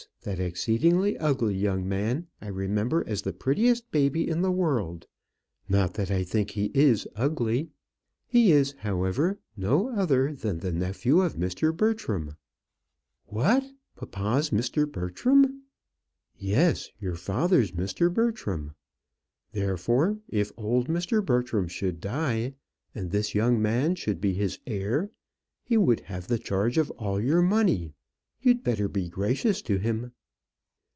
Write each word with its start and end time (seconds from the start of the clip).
That 0.23 0.39
exceedingly 0.39 1.15
ugly 1.19 1.55
young 1.55 1.87
man 1.89 2.27
I 2.43 2.47
remember 2.49 3.03
as 3.07 3.21
the 3.23 3.33
prettiest 3.33 3.89
baby 3.91 4.27
in 4.27 4.41
the 4.43 4.51
world 4.51 5.05
not 5.69 5.93
that 5.95 6.09
I 6.11 6.23
think 6.23 6.51
he 6.51 6.65
is 6.75 7.07
ugly. 7.15 7.69
He 8.27 8.51
is, 8.51 8.73
however, 8.79 9.39
no 9.57 9.89
other 9.89 10.33
than 10.35 10.57
the 10.59 10.71
nephew 10.71 11.21
of 11.21 11.35
Mr. 11.37 11.75
Bertram." 11.75 12.35
"What, 13.27 13.63
papa's 13.95 14.49
Mr. 14.51 14.91
Bertram?" 14.91 15.63
"Yes; 16.37 16.89
your 16.99 17.15
father's 17.15 17.71
Mr. 17.71 18.11
Bertram. 18.13 18.73
Therefore, 19.53 20.17
if 20.29 20.51
old 20.57 20.87
Mr. 20.87 21.23
Bertram 21.25 21.67
should 21.67 21.99
die, 21.99 22.53
and 22.95 23.09
this 23.11 23.33
young 23.35 23.59
man 23.61 23.93
should 23.95 24.19
be 24.21 24.33
his 24.33 24.59
heir, 24.67 25.09
he 25.63 25.77
would 25.77 26.01
have 26.01 26.27
the 26.27 26.39
charge 26.39 26.77
of 26.79 26.89
all 26.91 27.19
your 27.21 27.41
money. 27.43 27.93
You'd 28.43 28.63
better 28.63 28.87
be 28.87 29.07
gracious 29.07 29.61
to 29.63 29.77
him." 29.77 30.13